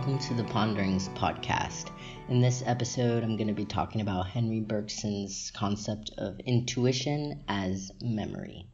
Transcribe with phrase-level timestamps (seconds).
[0.00, 1.90] Welcome to the Ponderings podcast.
[2.30, 7.92] In this episode, I'm going to be talking about Henri Bergson's concept of intuition as
[8.00, 8.66] memory.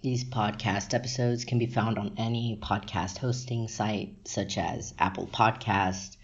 [0.00, 6.16] These podcast episodes can be found on any podcast hosting site such as Apple Podcast,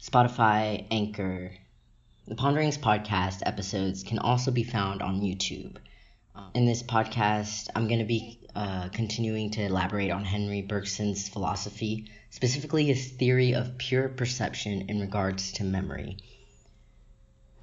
[0.00, 1.50] Spotify, Anchor.
[2.28, 5.78] The Ponderings podcast episodes can also be found on YouTube.
[6.54, 12.10] In this podcast, I'm going to be uh, continuing to elaborate on Henri Bergson's philosophy,
[12.30, 16.16] specifically his theory of pure perception in regards to memory.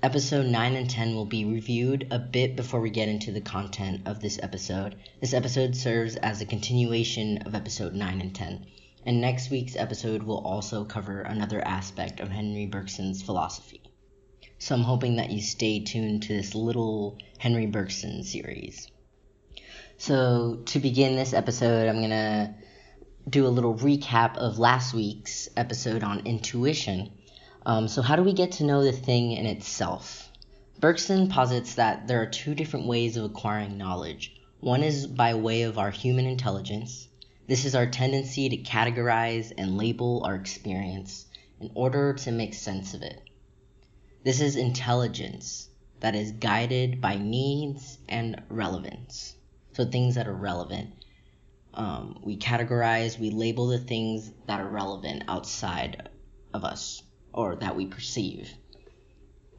[0.03, 4.01] Episode 9 and 10 will be reviewed a bit before we get into the content
[4.05, 4.95] of this episode.
[5.19, 8.65] This episode serves as a continuation of episode 9 and 10,
[9.05, 13.81] and next week's episode will also cover another aspect of Henri Bergson's philosophy.
[14.59, 18.89] So I'm hoping that you stay tuned to this little Henri Bergson series.
[19.99, 22.53] So, to begin this episode, I'm going to
[23.29, 27.11] do a little recap of last week's episode on intuition.
[27.65, 30.31] Um, so, how do we get to know the thing in itself?
[30.79, 34.39] Bergson posits that there are two different ways of acquiring knowledge.
[34.59, 37.07] One is by way of our human intelligence.
[37.47, 41.25] This is our tendency to categorize and label our experience
[41.59, 43.26] in order to make sense of it.
[44.23, 49.35] This is intelligence that is guided by needs and relevance.
[49.73, 50.89] So things that are relevant.
[51.73, 56.09] Um, we categorize, we label the things that are relevant outside
[56.53, 58.51] of us or that we perceive.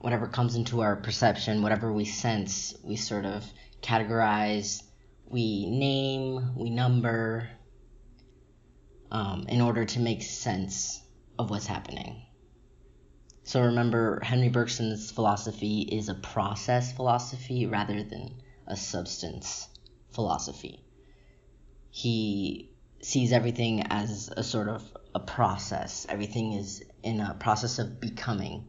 [0.00, 3.44] Whatever comes into our perception, whatever we sense, we sort of
[3.82, 4.82] categorize,
[5.27, 7.49] we name, we number
[9.11, 11.00] um, in order to make sense
[11.38, 12.22] of what's happening.
[13.48, 18.34] So remember, Henri Bergson's philosophy is a process philosophy rather than
[18.66, 19.66] a substance
[20.10, 20.84] philosophy.
[21.91, 26.04] He sees everything as a sort of a process.
[26.10, 28.66] Everything is in a process of becoming.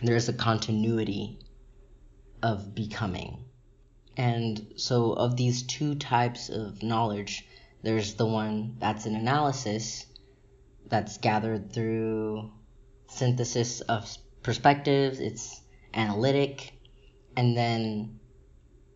[0.00, 1.40] There's a continuity
[2.42, 3.44] of becoming.
[4.16, 7.46] And so, of these two types of knowledge,
[7.82, 10.06] there's the one that's an analysis
[10.88, 12.52] that's gathered through
[13.10, 14.08] synthesis of
[14.42, 15.60] perspectives, it's
[15.92, 16.72] analytic,
[17.36, 18.20] and then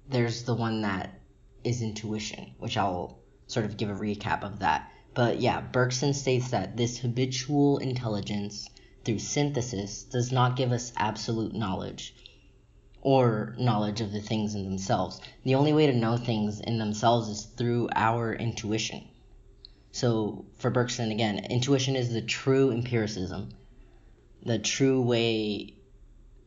[0.08, 1.20] there's the one that
[1.62, 4.90] is intuition, which I'll sort of give a recap of that.
[5.14, 8.68] But yeah, Bergson states that this habitual intelligence
[9.04, 12.14] through synthesis does not give us absolute knowledge
[13.00, 15.20] or knowledge of the things in themselves.
[15.44, 19.06] The only way to know things in themselves is through our intuition.
[19.92, 23.50] So, for Bergson, again, intuition is the true empiricism,
[24.44, 25.74] the true way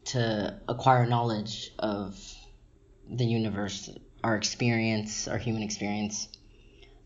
[0.05, 2.17] to acquire knowledge of
[3.09, 3.89] the universe,
[4.23, 6.27] our experience, our human experience.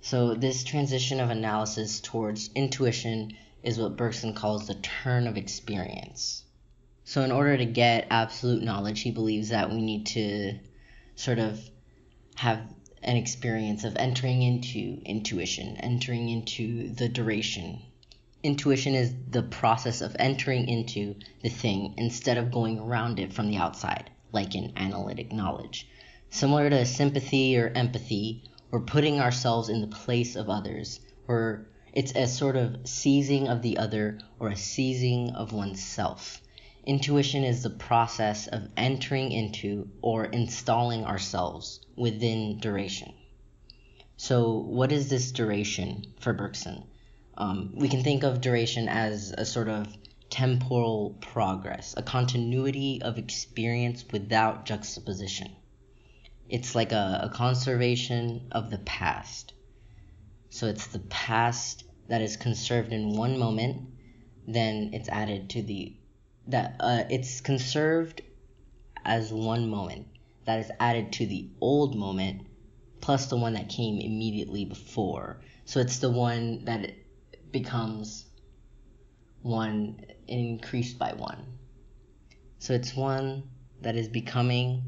[0.02, 6.44] So, this transition of analysis towards intuition is what Bergson calls the turn of experience.
[7.04, 10.60] So, in order to get absolute knowledge, he believes that we need to
[11.16, 11.60] sort of
[12.36, 12.62] have
[13.04, 17.82] an experience of entering into intuition, entering into the duration.
[18.44, 23.48] Intuition is the process of entering into the thing instead of going around it from
[23.48, 25.88] the outside, like in analytic knowledge.
[26.32, 32.16] Similar to sympathy or empathy, we're putting ourselves in the place of others, or it's
[32.16, 36.42] a sort of seizing of the other or a seizing of oneself.
[36.84, 43.14] Intuition is the process of entering into or installing ourselves within duration.
[44.18, 46.86] So, what is this duration for Bergson?
[47.38, 49.88] Um, we can think of duration as a sort of
[50.30, 55.56] temporal progress, a continuity of experience without juxtaposition.
[56.50, 59.54] It's like a, a conservation of the past.
[60.50, 63.90] So it's the past that is conserved in one moment,
[64.48, 65.96] then it's added to the
[66.48, 68.22] that uh, it's conserved
[69.06, 70.08] as one moment
[70.46, 72.42] that is added to the old moment
[73.00, 75.42] plus the one that came immediately before.
[75.66, 76.92] So it's the one that
[77.52, 78.26] becomes
[79.42, 81.46] one increased by one.
[82.60, 83.44] So it's one
[83.82, 84.84] that is becoming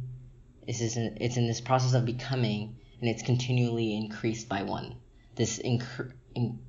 [0.67, 4.95] it's, in, it's in this process of becoming, and it's continually increased by one.
[5.35, 6.59] This incre- in,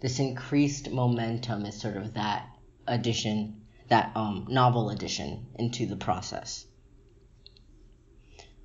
[0.00, 2.48] this increased momentum is sort of that
[2.86, 6.66] addition, that um, novel addition into the process.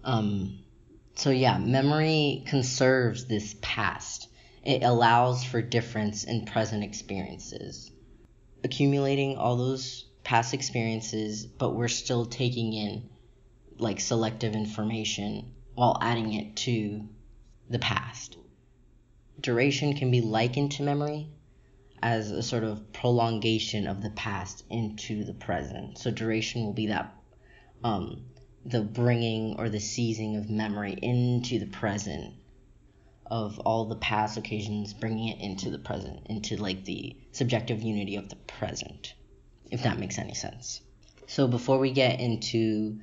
[0.04, 0.60] Um,
[1.16, 4.28] so yeah, memory conserves this past.
[4.66, 7.92] It allows for difference in present experiences.
[8.64, 13.08] Accumulating all those past experiences, but we're still taking in
[13.78, 17.08] like selective information while adding it to
[17.70, 18.38] the past.
[19.40, 21.30] Duration can be likened to memory
[22.02, 26.00] as a sort of prolongation of the past into the present.
[26.00, 27.14] So duration will be that
[27.84, 28.26] um,
[28.66, 32.34] the bringing or the seizing of memory into the present
[33.26, 38.16] of all the past occasions, bringing it into the present, into like the subjective unity
[38.16, 39.14] of the present,
[39.72, 40.82] if that makes any sense.
[41.28, 43.00] So before we get into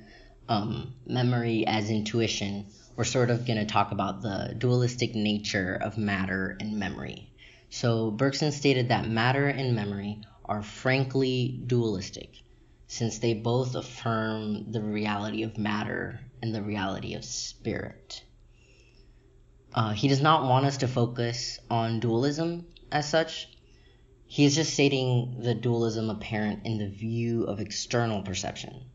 [0.47, 5.97] um, memory as intuition, we're sort of going to talk about the dualistic nature of
[5.97, 7.31] matter and memory.
[7.69, 12.35] So Bergson stated that matter and memory are frankly dualistic,
[12.87, 18.23] since they both affirm the reality of matter and the reality of spirit.
[19.73, 23.47] Uh, he does not want us to focus on dualism as such.
[24.27, 28.85] He is just stating the dualism apparent in the view of external perception.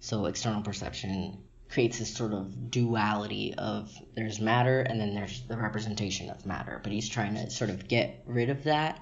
[0.00, 5.56] So, external perception creates this sort of duality of there's matter and then there's the
[5.56, 6.80] representation of matter.
[6.82, 9.00] But he's trying to sort of get rid of that,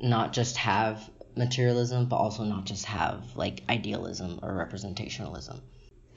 [0.00, 5.60] not just have materialism, but also not just have like idealism or representationalism.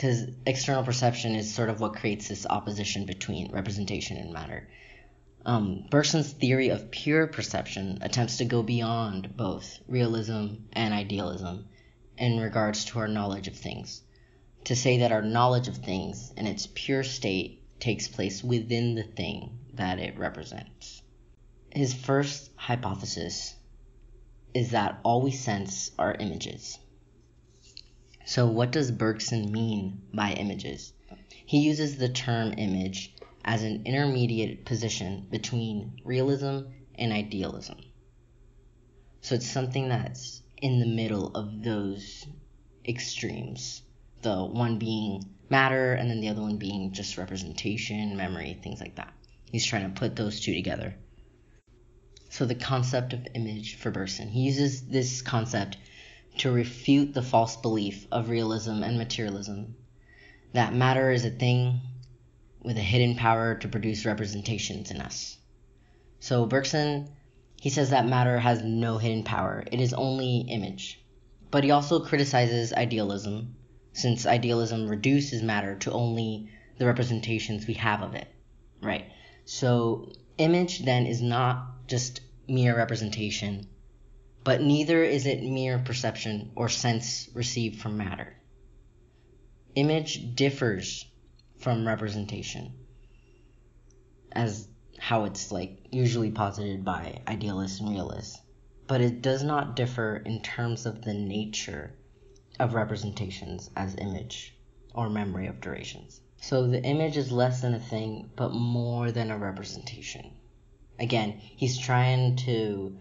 [0.03, 4.67] Because external perception is sort of what creates this opposition between representation and matter.
[5.45, 11.69] Um, Bergson's theory of pure perception attempts to go beyond both realism and idealism
[12.17, 14.01] in regards to our knowledge of things
[14.65, 19.03] to say that our knowledge of things in its pure state takes place within the
[19.03, 21.01] thing that it represents.
[21.73, 23.55] His first hypothesis
[24.53, 26.77] is that all we sense are images.
[28.25, 30.93] So, what does Bergson mean by images?
[31.45, 36.61] He uses the term image as an intermediate position between realism
[36.95, 37.79] and idealism.
[39.21, 42.25] So, it's something that's in the middle of those
[42.85, 43.81] extremes
[44.23, 48.95] the one being matter and then the other one being just representation, memory, things like
[48.95, 49.13] that.
[49.51, 50.95] He's trying to put those two together.
[52.29, 55.77] So the concept of image for Bergson, he uses this concept
[56.37, 59.75] to refute the false belief of realism and materialism
[60.53, 61.81] that matter is a thing
[62.61, 65.37] with a hidden power to produce representations in us.
[66.19, 67.09] So Bergson,
[67.59, 69.63] he says that matter has no hidden power.
[69.71, 71.03] It is only image.
[71.51, 73.55] But he also criticizes idealism
[73.93, 78.27] since idealism reduces matter to only the representations we have of it,
[78.81, 79.05] right?
[79.45, 83.67] So, image then is not just mere representation,
[84.43, 88.35] but neither is it mere perception or sense received from matter.
[89.75, 91.05] Image differs
[91.59, 92.73] from representation,
[94.31, 94.67] as
[94.99, 98.39] how it's like usually posited by idealists and realists,
[98.87, 101.95] but it does not differ in terms of the nature
[102.59, 104.55] of representations as image
[104.93, 106.21] or memory of durations.
[106.37, 110.31] So the image is less than a thing, but more than a representation.
[110.99, 112.97] Again, he's trying to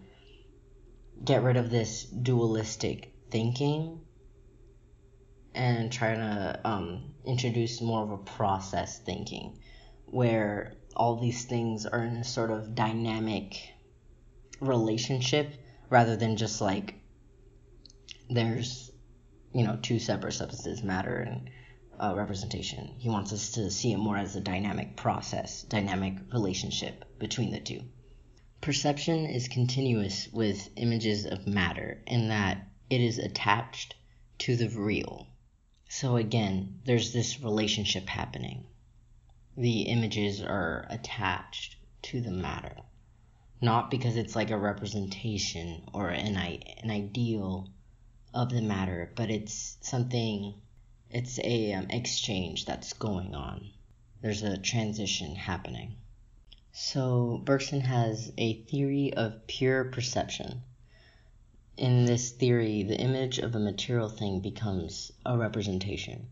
[1.23, 4.01] get rid of this dualistic thinking
[5.55, 9.59] and trying to um, introduce more of a process thinking
[10.05, 13.55] where all these things are in a sort of dynamic
[14.59, 15.53] relationship
[15.89, 16.95] rather than just like
[18.29, 18.91] there's
[19.53, 21.49] you know, two separate substances, matter and
[21.99, 22.95] uh, representation.
[22.97, 27.59] He wants us to see it more as a dynamic process, dynamic relationship between the
[27.59, 27.81] two.
[28.63, 33.93] Perception is continuous with images of matter in that it is attached
[34.37, 35.27] to the real.
[35.89, 38.63] So again, there's this relationship happening.
[39.57, 42.77] The images are attached to the matter,
[43.59, 47.67] not because it's like a representation or an, an ideal
[48.33, 50.53] of the matter, but it's something,
[51.09, 53.71] it's a um, exchange that's going on.
[54.21, 55.97] There's a transition happening.
[56.75, 60.63] So Bergson has a theory of pure perception.
[61.77, 66.29] In this theory, the image of a material thing becomes a representation.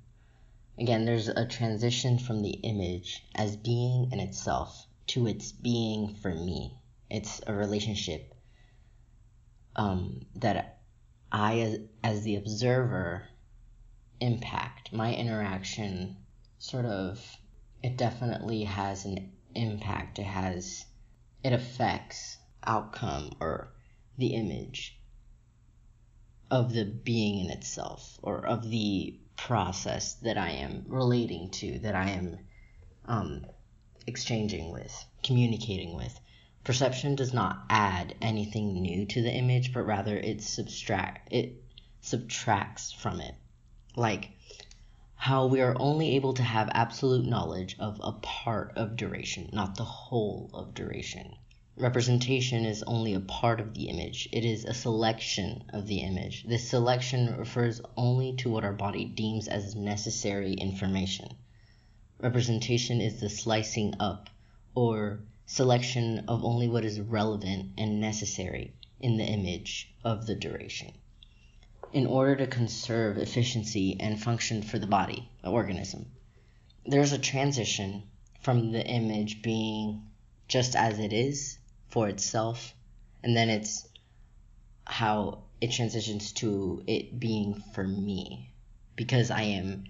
[0.80, 6.34] Again, there's a transition from the image as being in itself to its being for
[6.34, 6.74] me.
[7.08, 8.34] It's a relationship
[9.76, 10.80] um, that
[11.32, 13.28] I, as, as the observer,
[14.20, 14.92] impact.
[14.92, 16.18] My interaction
[16.58, 17.38] sort of,
[17.84, 20.20] it definitely has an impact.
[20.20, 20.86] It has,
[21.44, 23.74] it affects outcome or
[24.18, 25.00] the image
[26.50, 31.96] of the being in itself or of the process that I am relating to, that
[31.96, 32.38] I am
[33.06, 33.46] um,
[34.06, 36.20] exchanging with, communicating with.
[36.64, 41.64] Perception does not add anything new to the image, but rather it subtract it
[42.02, 43.34] subtracts from it.
[43.96, 44.30] Like
[45.22, 49.76] how we are only able to have absolute knowledge of a part of duration, not
[49.76, 51.36] the whole of duration.
[51.78, 56.44] representation is only a part of the image, it is a selection of the image.
[56.46, 61.28] This selection refers only to what our body deems as necessary information.
[62.18, 64.28] Representation is the slicing up
[64.74, 70.92] or selection of only what is relevant and necessary in the image of the duration.
[71.94, 76.06] In order to conserve efficiency and function for the body, the organism,
[76.86, 78.04] there's a transition
[78.40, 80.10] from the image being
[80.48, 81.58] just as it is
[81.90, 82.74] for itself,
[83.24, 83.88] and then it's
[84.86, 88.54] how it transitions to it being for me
[88.96, 89.84] because I am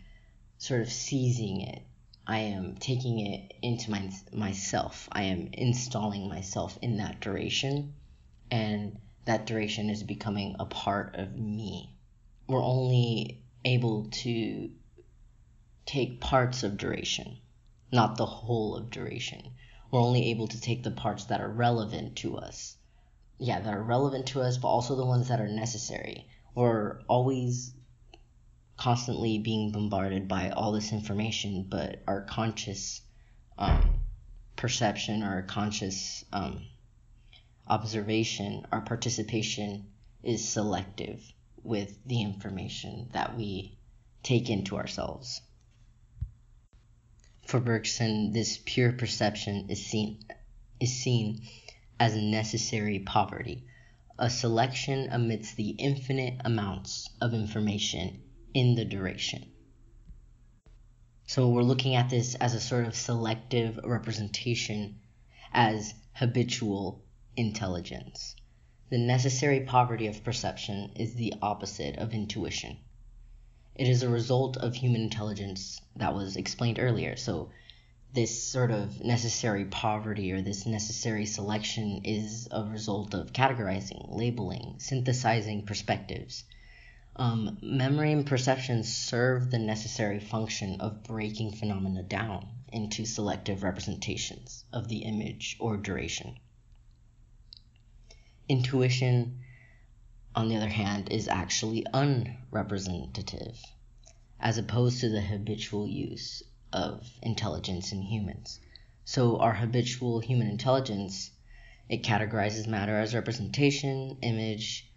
[0.58, 1.84] sort of seizing it.
[2.26, 5.08] I am taking it into my myself.
[5.12, 7.94] I am installing myself in that duration
[8.50, 11.96] and that duration is becoming a part of me.
[12.48, 14.72] We're only able to
[15.86, 17.38] take parts of duration,
[17.92, 19.54] not the whole of duration
[19.92, 22.78] we're only able to take the parts that are relevant to us.
[23.38, 26.28] Yeah, that are relevant to us, but also the ones that are necessary.
[26.56, 27.74] We're always
[28.78, 33.02] constantly being bombarded by all this information, but our conscious
[33.58, 34.00] um,
[34.56, 36.66] perception, our conscious um,
[37.72, 39.88] observation, our participation
[40.22, 41.24] is selective
[41.64, 43.80] with the information that we
[44.24, 45.42] take into ourselves.
[47.48, 50.20] For Bergson, this pure perception is seen,
[50.82, 51.44] is seen
[51.98, 53.64] as necessary poverty,
[54.20, 58.22] a selection amidst the infinite amounts of information
[58.54, 59.50] in the duration.
[61.26, 65.00] So we're looking at this as a sort of selective representation
[65.54, 67.06] as habitual
[67.38, 68.36] intelligence.
[68.90, 72.78] The necessary poverty of perception is the opposite of intuition.
[73.74, 77.16] It is a result of human intelligence that was explained earlier.
[77.16, 77.52] So,
[78.14, 84.76] this sort of necessary poverty or this necessary selection is a result of categorizing, labeling,
[84.80, 86.44] synthesizing perspectives.
[87.16, 94.66] Um, memory and perception serve the necessary function of breaking phenomena down into selective representations
[94.74, 96.38] of the image or duration.
[98.52, 99.40] Intuition
[100.36, 103.62] on the other hand, is actually unrepresentative,
[104.40, 108.60] as opposed to the habitual use of intelligence in humans.
[109.04, 111.32] So, our habitual human intelligence
[111.90, 114.90] it categorizes matter as representation, image,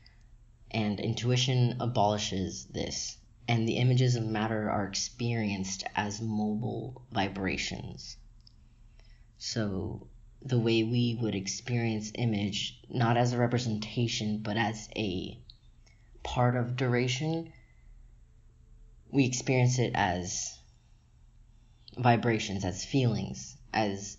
[0.71, 3.17] and intuition abolishes this,
[3.49, 8.17] and the images of matter are experienced as mobile vibrations.
[9.39, 10.07] So,
[10.45, 15.39] the way we would experience image not as a representation but as a
[16.23, 17.53] part of duration
[19.11, 20.59] we experience it as
[21.97, 24.17] vibrations as feelings as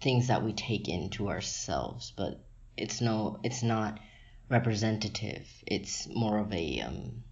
[0.00, 2.12] things that we take into ourselves.
[2.16, 2.44] But
[2.76, 3.98] it's no it's not
[4.48, 5.46] representative.
[5.66, 7.24] It's more of a um,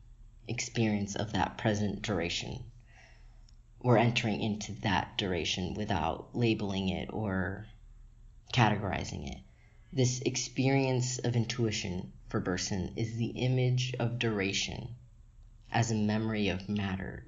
[0.48, 2.64] experience of that present duration
[3.82, 7.66] we're entering into that duration without labeling it or
[8.52, 9.38] categorizing it.
[9.92, 14.88] This experience of intuition for Bergson is the image of duration
[15.70, 17.26] as a memory of matter.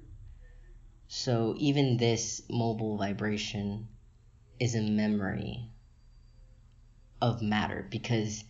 [1.07, 3.87] So even this mobile vibration
[4.59, 5.69] is a memory
[7.21, 8.43] of matter because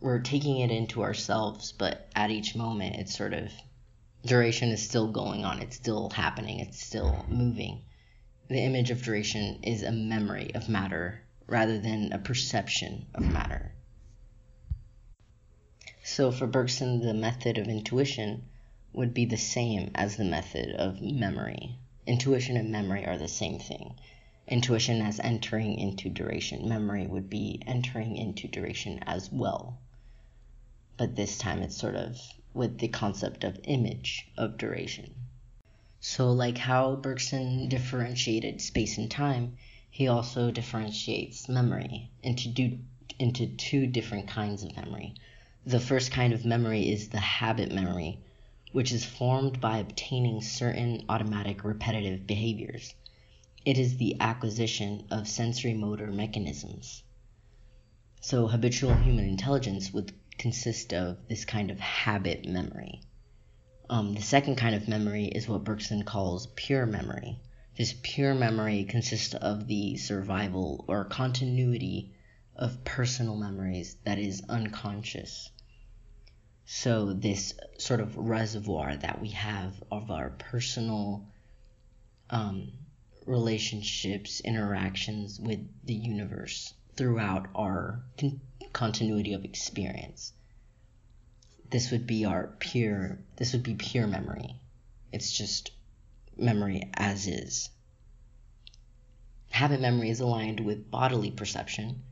[0.00, 3.50] we're taking it into ourselves, but at each moment it's sort of
[4.28, 7.82] duration is still going on, it's still happening, it's still moving.
[8.48, 13.72] The image of duration is a memory of matter rather than a perception of matter.
[16.04, 18.44] So for Bergson, the method of intuition
[18.92, 21.76] would be the same as the method of memory.
[22.06, 23.94] Intuition and memory are the same thing.
[24.46, 26.68] Intuition as entering into duration.
[26.68, 29.78] Memory would be entering into duration as well.
[30.96, 32.18] But this time it's sort of
[32.54, 35.14] with the concept of image of duration.
[36.00, 39.56] So, like how Bergson differentiated space and time,
[39.90, 42.78] he also differentiates memory into, do,
[43.18, 45.14] into two different kinds of memory.
[45.66, 48.18] The first kind of memory is the habit memory,
[48.72, 52.94] which is formed by obtaining certain automatic repetitive behaviors.
[53.64, 57.02] It is the acquisition of sensory motor mechanisms.
[58.20, 63.00] So, habitual human intelligence would consist of this kind of habit memory.
[63.90, 67.38] Um, the second kind of memory is what Bergson calls pure memory.
[67.76, 72.12] This pure memory consists of the survival or continuity
[72.54, 75.50] of personal memories that is unconscious.
[76.66, 81.26] So, this sort of reservoir that we have of our personal
[82.28, 82.72] um,
[83.26, 88.40] relationships, interactions with the universe throughout our con-
[88.72, 90.32] continuity of experience.
[91.70, 94.60] This would be our pure, this would be pure memory.
[95.12, 95.70] It's just
[96.36, 97.70] memory as is.
[99.50, 102.02] Habit memory is aligned with bodily perception,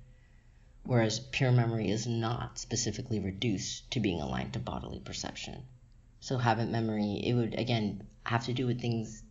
[0.84, 5.62] whereas pure memory is not specifically reduced to being aligned to bodily perception.
[6.20, 9.22] So, habit memory, it would again have to do with things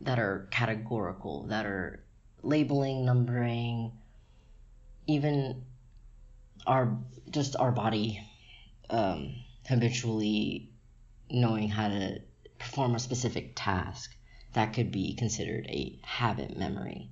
[0.00, 2.02] that are categorical, that are
[2.42, 3.92] labeling, numbering,
[5.06, 5.64] even
[6.66, 6.96] our
[7.30, 8.20] just our body
[8.88, 9.34] um,
[9.68, 10.70] habitually
[11.30, 12.20] knowing how to
[12.58, 14.14] perform a specific task
[14.52, 17.10] that could be considered a habit memory.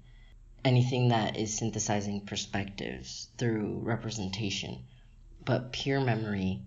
[0.64, 4.85] Anything that is synthesizing perspectives through representation
[5.45, 6.62] but pure memory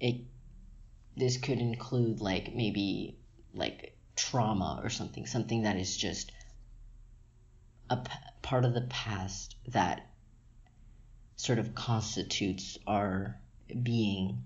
[0.00, 0.22] it
[1.16, 3.18] this could include like maybe
[3.52, 6.32] like trauma or something something that is just
[7.90, 8.10] a p-
[8.42, 10.08] part of the past that
[11.36, 13.38] sort of constitutes our
[13.82, 14.44] being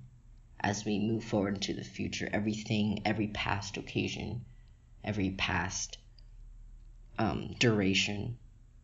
[0.61, 2.29] as we move forward into the future.
[2.33, 4.45] Everything, every past occasion,
[5.05, 5.99] every past
[7.19, 8.39] um, duration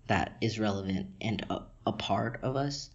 [0.07, 2.91] that is relevant and a, a part of us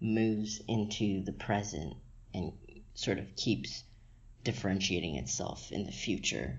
[0.00, 1.94] moves into the present
[2.34, 2.52] and
[2.94, 3.82] sort of keeps
[4.44, 6.58] differentiating itself in the future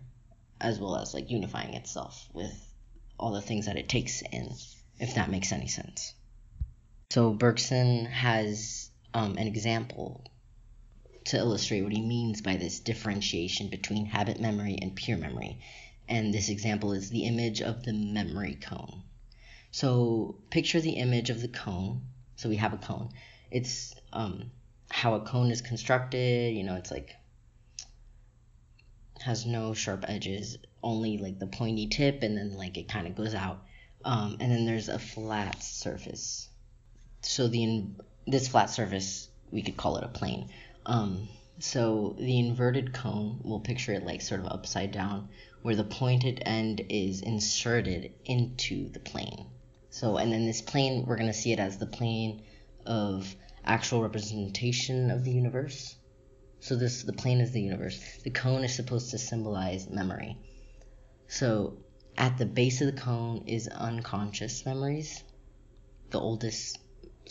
[0.59, 2.73] as well as like unifying itself with
[3.17, 4.53] all the things that it takes in
[4.99, 6.13] if that makes any sense
[7.11, 10.23] so bergson has um, an example
[11.25, 15.59] to illustrate what he means by this differentiation between habit memory and pure memory.
[16.09, 19.03] And this example is the image of the memory cone.
[19.71, 22.01] So picture the image of the cone.
[22.35, 23.09] So we have a cone.
[23.51, 24.51] It's um,
[24.89, 26.55] how a cone is constructed.
[26.55, 27.15] You know, it's like
[29.21, 33.15] has no sharp edges, only like the pointy tip, and then like it kind of
[33.15, 33.63] goes out.
[34.03, 36.49] Um, and then there's a flat surface.
[37.21, 37.85] So the
[38.27, 40.49] this flat surface we could call it a plane.
[40.85, 41.27] Um,
[41.59, 45.29] so the inverted cone, we'll picture it like sort of upside down,
[45.61, 49.45] where the pointed end is inserted into the plane.
[49.89, 52.41] So, and then this plane, we're going to see it as the plane
[52.85, 55.95] of actual representation of the universe.
[56.61, 57.99] So this, the plane is the universe.
[58.23, 60.37] The cone is supposed to symbolize memory.
[61.27, 61.77] So
[62.17, 65.23] at the base of the cone is unconscious memories,
[66.09, 66.79] the oldest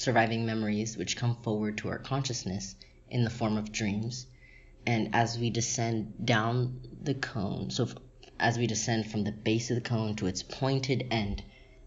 [0.01, 2.75] surviving memories which come forward to our consciousness
[3.11, 4.27] in the form of dreams.
[4.87, 7.87] And as we descend down the cone, so
[8.39, 11.43] as we descend from the base of the cone to its pointed end,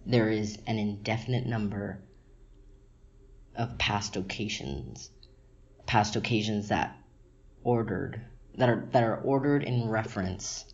[0.05, 2.03] there is an indefinite number
[3.55, 5.09] of past occasions,
[5.87, 6.95] past occasions that
[7.63, 8.21] ordered
[8.57, 10.65] that are that are ordered in reference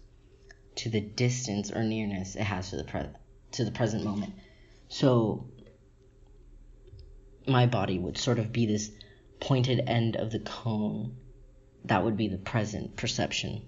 [0.75, 3.15] to the distance or nearness it has to the pre-
[3.51, 4.33] to the present moment.
[4.89, 5.47] So
[7.47, 8.91] my body would sort of be this
[9.39, 11.15] pointed end of the cone,
[11.85, 13.61] that would be the present perception.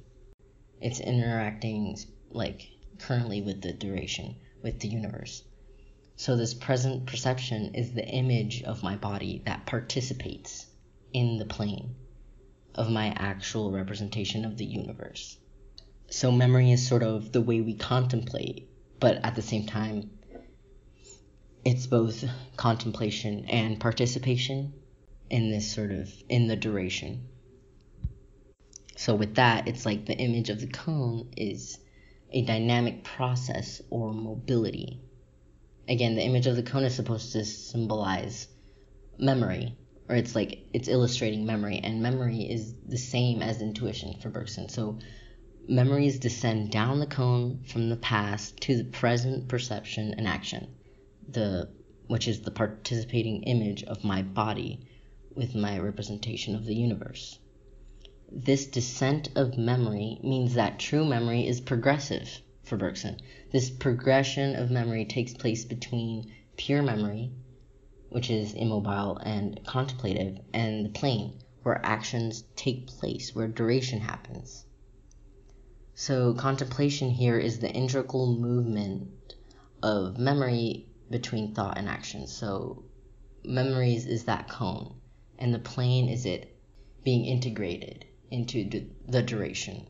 [0.82, 1.98] It's interacting
[2.30, 2.68] like
[3.00, 5.44] currently with the duration, with the universe.
[6.16, 10.68] So this present perception is the image of my body that participates
[11.14, 11.96] in the plane
[12.76, 15.38] of my actual representation of the universe.
[16.10, 20.12] So memory is sort of the way we contemplate, but at the same time,
[21.64, 22.24] it's both
[22.58, 24.74] contemplation and participation
[25.30, 27.28] in this sort of in the duration.
[28.96, 31.80] So with that, it's like the image of the cone is
[32.32, 35.02] a dynamic process or mobility.
[35.88, 38.48] Again, the image of the cone is supposed to symbolize
[39.18, 39.78] memory,
[40.10, 44.70] or it's like it's illustrating memory, and memory is the same as intuition for Bergson.
[44.70, 45.00] So
[45.68, 50.76] memories descend down the cone from the past to the present perception and action,
[51.34, 51.70] the
[52.08, 54.80] which is the participating image of my body
[55.36, 57.40] with my representation of the universe.
[58.30, 63.18] This descent of memory means that true memory is progressive for Bergson.
[63.52, 67.32] This progression of memory takes place between pure memory,
[68.10, 74.66] which is immobile and contemplative, and the plane, where actions take place, where duration happens.
[75.94, 79.36] So, contemplation here is the integral movement
[79.84, 82.26] of memory between thought and action.
[82.26, 82.84] So,
[83.44, 84.96] memories is that cone
[85.42, 86.56] and the plane is it
[87.04, 89.88] being integrated into the duration.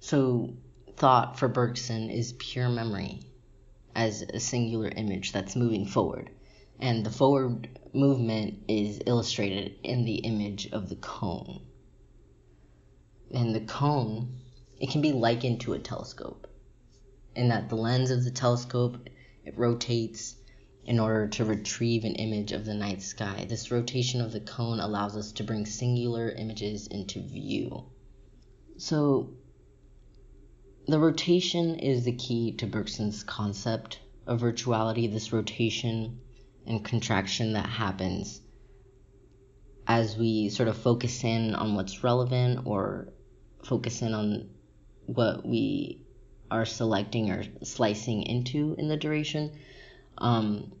[0.00, 0.54] So,
[0.96, 3.20] thought for Bergson is pure memory
[3.94, 6.30] as a singular image that's moving forward.
[6.78, 11.62] And the forward movement is illustrated in the image of the cone.
[13.32, 14.40] And the cone,
[14.78, 16.46] it can be likened to a telescope,
[17.34, 19.08] in that the lens of the telescope
[19.44, 20.36] it rotates
[20.84, 23.46] in order to retrieve an image of the night sky.
[23.48, 27.84] This rotation of the cone allows us to bring singular images into view.
[28.78, 29.30] So,
[30.88, 36.18] the rotation is the key to Bergson's concept of virtuality, this rotation
[36.66, 38.40] and contraction that happens
[39.86, 43.12] as we sort of focus in on what's relevant or
[43.64, 44.48] focus in on
[45.06, 46.04] what we
[46.50, 49.50] are selecting or slicing into in the duration.
[50.18, 50.72] Um,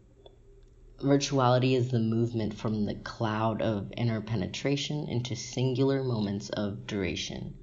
[1.02, 7.54] virtuality is the movement from the cloud of interpenetration into singular moments of duration.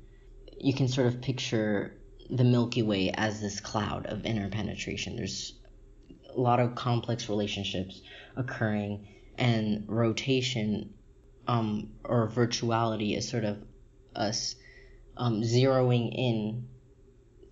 [0.58, 1.96] You can sort of picture
[2.30, 5.16] the Milky Way as this cloud of interpenetration.
[5.16, 5.54] There's
[6.36, 8.02] a lot of complex relationships
[8.36, 10.94] occurring, and rotation
[11.48, 13.58] um, or virtuality is sort of
[14.16, 14.56] us
[15.18, 16.68] um, zeroing in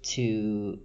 [0.03, 0.80] to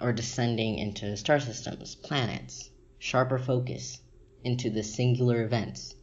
[0.00, 4.00] or descending into star systems, planets, sharper focus
[4.42, 5.94] into the singular events.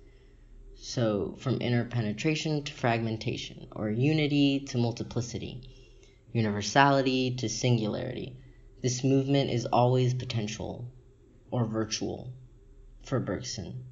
[0.76, 5.62] So, from interpenetration to fragmentation, or unity to multiplicity,
[6.34, 8.36] universality to singularity,
[8.82, 10.92] this movement is always potential
[11.52, 12.34] or virtual
[13.04, 13.86] for Bergson.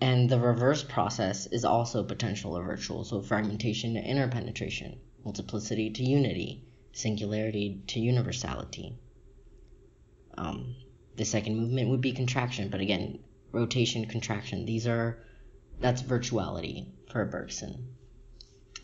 [0.00, 6.02] And the reverse process is also potential or virtual, so fragmentation to interpenetration, multiplicity to
[6.02, 8.98] unity, singularity to universality.
[11.16, 13.18] The second movement would be contraction, but again,
[13.52, 14.64] rotation, contraction.
[14.64, 15.18] These are
[15.80, 17.94] that's virtuality for Bergson.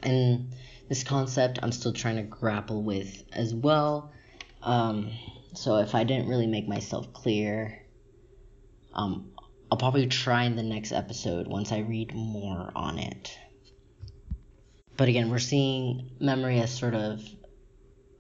[0.03, 0.53] And
[0.89, 4.13] this concept I'm still trying to grapple with as well.
[4.63, 5.11] Um,
[5.55, 7.83] so if I didn't really make myself clear,
[8.95, 9.31] um,
[9.71, 13.37] I'll probably try in the next episode once I read more on it.
[14.97, 17.23] But again, we're seeing memory as sort of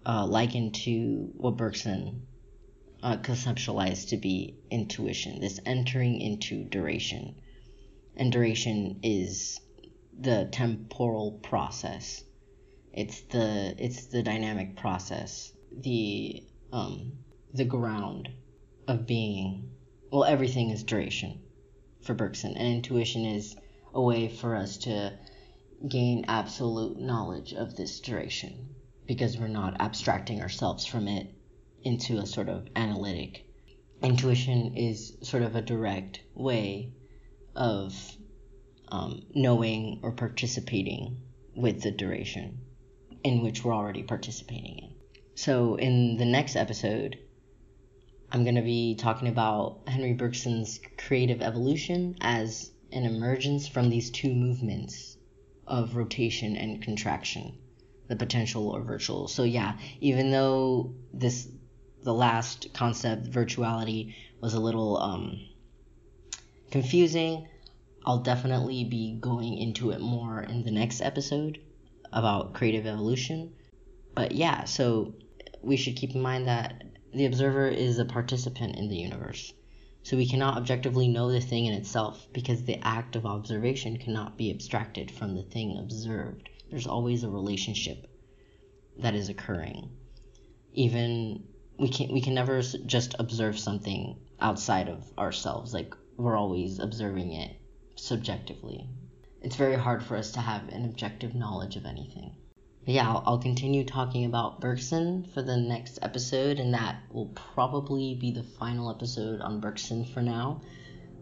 [0.06, 2.27] uh, likened to what Bergson
[3.02, 7.34] uh, conceptualized to be intuition, this entering into duration.
[8.16, 9.60] And duration is
[10.18, 12.24] the temporal process.
[12.92, 17.12] It's the it's the dynamic process, the um,
[17.54, 18.28] the ground
[18.88, 19.70] of being.
[20.10, 21.40] Well, everything is duration
[22.00, 23.54] for Bergson, and intuition is
[23.94, 25.16] a way for us to
[25.86, 28.74] gain absolute knowledge of this duration
[29.06, 31.37] because we're not abstracting ourselves from it
[31.82, 33.46] into a sort of analytic.
[34.02, 36.92] Intuition is sort of a direct way
[37.54, 37.94] of
[38.88, 41.20] um, knowing or participating
[41.54, 42.60] with the duration
[43.24, 44.94] in which we're already participating in.
[45.34, 47.18] So, in the next episode,
[48.30, 54.10] I'm going to be talking about Henri Bergson's creative evolution as an emergence from these
[54.10, 55.16] two movements
[55.66, 57.58] of rotation and contraction,
[58.08, 59.28] the potential or virtual.
[59.28, 61.48] So, yeah, even though this
[62.08, 65.38] the last concept, virtuality, was a little um,
[66.70, 67.46] confusing.
[68.06, 71.60] I'll definitely be going into it more in the next episode
[72.10, 73.52] about creative evolution.
[74.14, 75.12] But yeah, so
[75.60, 79.52] we should keep in mind that the observer is a participant in the universe.
[80.02, 84.38] So we cannot objectively know the thing in itself because the act of observation cannot
[84.38, 86.48] be abstracted from the thing observed.
[86.70, 88.06] There's always a relationship
[88.96, 89.90] that is occurring.
[90.72, 91.44] Even
[91.78, 95.72] we can we can never just observe something outside of ourselves.
[95.72, 97.56] Like we're always observing it
[97.94, 98.88] subjectively.
[99.40, 102.34] It's very hard for us to have an objective knowledge of anything.
[102.84, 107.32] But yeah I'll, I'll continue talking about bergson for the next episode and that will
[107.54, 110.62] probably be the final episode on bergson for now.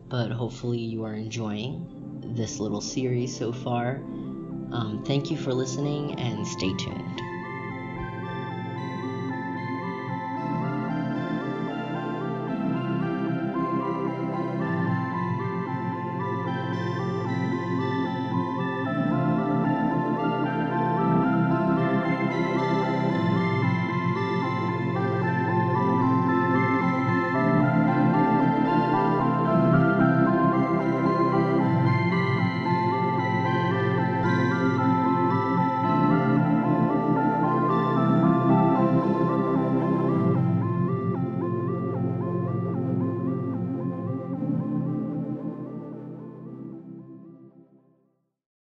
[0.08, 3.96] But hopefully you are enjoying this little series so far.
[4.72, 7.25] Um, thank you for listening and stay tuned